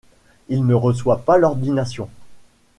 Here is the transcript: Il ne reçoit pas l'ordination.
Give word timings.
Il 0.49 0.65
ne 0.65 0.73
reçoit 0.73 1.19
pas 1.19 1.37
l'ordination. 1.37 2.09